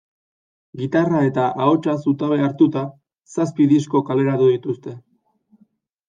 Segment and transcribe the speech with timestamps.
[0.79, 2.83] Gitarra eta ahotsa zutabe hartuta,
[3.35, 4.95] zazpi disko kaleratu dituzte.